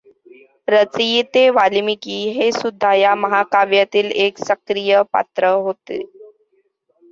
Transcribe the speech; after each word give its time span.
रचयिते 0.67 1.43
वाल्मीकी 1.51 2.15
हे 2.37 2.51
सुद्धा 2.53 2.93
या 2.95 3.13
महाकाव्यातील 3.17 4.11
एक 4.17 4.43
सक्रिय 4.43 5.01
पात्र 5.13 5.53
होते. 5.59 6.03